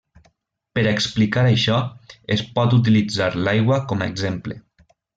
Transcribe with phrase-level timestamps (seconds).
[0.77, 1.77] Per a explicar això
[2.39, 4.63] es pot utilitzar l'aigua com a exemple.